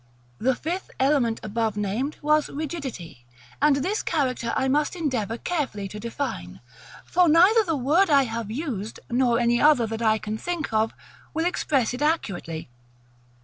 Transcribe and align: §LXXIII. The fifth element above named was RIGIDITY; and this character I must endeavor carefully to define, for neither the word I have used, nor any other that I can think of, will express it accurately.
§LXXIII. 0.39 0.43
The 0.49 0.55
fifth 0.55 0.91
element 0.99 1.39
above 1.43 1.77
named 1.77 2.17
was 2.23 2.49
RIGIDITY; 2.49 3.23
and 3.61 3.75
this 3.75 4.01
character 4.01 4.51
I 4.55 4.67
must 4.67 4.95
endeavor 4.95 5.37
carefully 5.37 5.87
to 5.89 5.99
define, 5.99 6.59
for 7.05 7.29
neither 7.29 7.61
the 7.63 7.75
word 7.75 8.09
I 8.09 8.23
have 8.23 8.49
used, 8.49 8.99
nor 9.11 9.37
any 9.37 9.61
other 9.61 9.85
that 9.85 10.01
I 10.01 10.17
can 10.17 10.39
think 10.39 10.73
of, 10.73 10.95
will 11.35 11.45
express 11.45 11.93
it 11.93 12.01
accurately. 12.01 12.67